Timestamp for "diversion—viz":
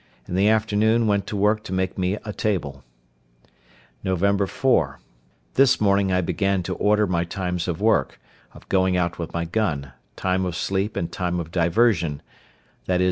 11.51-12.99